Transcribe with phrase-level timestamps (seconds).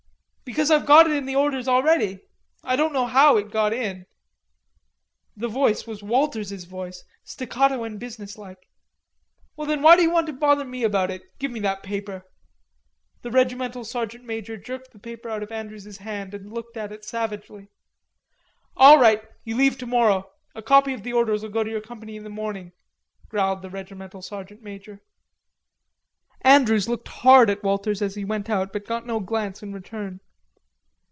[0.51, 2.19] "Because I've got it in the orders already....
[2.61, 4.05] I don't know how it got in."
[5.37, 8.67] The voice was Walters's voice, staccatto and businesslike.
[9.55, 11.23] "Well, then, why d'you want to bother me about it?
[11.39, 12.25] Give me that paper."
[13.21, 17.05] The regimental sergeant major jerked the paper out of Andrews's hand and looked at it
[17.05, 17.69] savagely.
[18.75, 20.29] "All right, you leave tomorrow.
[20.53, 22.73] A copy of the orders'll go to your company in the morning,"
[23.29, 24.99] growled the regimental sergeant major.
[26.41, 30.19] Andrews looked hard at Walters as he went out, but got no glance in return.